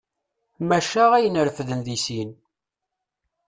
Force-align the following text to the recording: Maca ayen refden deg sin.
Maca 0.67 1.03
ayen 1.15 1.37
refden 1.45 1.79
deg 1.85 1.97
sin. 2.05 2.29